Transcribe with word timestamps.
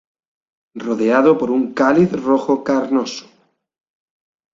Rodeado 0.85 1.37
por 1.37 1.49
un 1.57 1.63
cáliz 1.79 2.11
rojo 2.27 2.63
carnoso. 2.67 3.25